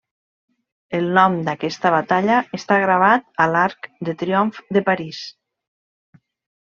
[0.99, 5.21] El nom d'aquesta batalla està gravat a l'Arc de triomf de París.